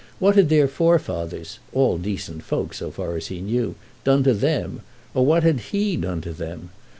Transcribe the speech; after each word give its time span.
What 0.17 0.35
had 0.35 0.49
their 0.49 0.67
forefathers—all 0.67 1.99
decent 1.99 2.41
folk, 2.41 2.73
so 2.73 2.89
far 2.89 3.15
as 3.17 3.27
he 3.27 3.39
knew—done 3.39 4.23
to 4.23 4.33
them, 4.33 4.81
or 5.13 5.23
what 5.27 5.43
had 5.43 5.59
he 5.59 5.95
done 5.95 6.21
to 6.21 6.33
them? 6.33 6.71